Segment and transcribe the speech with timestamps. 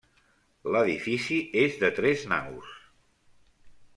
[0.75, 2.75] L'edifici és de tres naus.